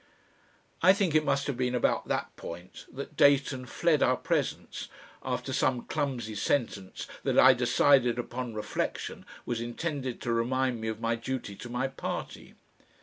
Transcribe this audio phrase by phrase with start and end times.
[0.81, 4.87] I think it must have been about that point that Dayton fled our presence,
[5.21, 10.99] after some clumsy sentence that I decided upon reflection was intended to remind me of
[11.01, 12.55] my duty to my party.